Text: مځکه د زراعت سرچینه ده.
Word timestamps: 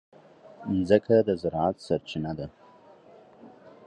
مځکه 0.75 1.15
د 1.27 1.29
زراعت 1.41 1.77
سرچینه 1.85 2.31
ده. 2.37 2.47